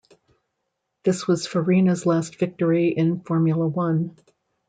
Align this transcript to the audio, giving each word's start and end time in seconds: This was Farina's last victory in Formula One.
This 1.03 1.27
was 1.27 1.45
Farina's 1.45 2.07
last 2.07 2.39
victory 2.39 2.87
in 2.87 3.19
Formula 3.19 3.67
One. 3.67 4.17